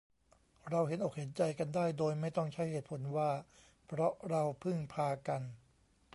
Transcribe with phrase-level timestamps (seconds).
[0.69, 3.29] เราเห็นอกเห็นใจกันได้ โดยไม่ต้องใช้เหตุผลว่า
[3.87, 5.41] เพราะเราพึ่งพากัน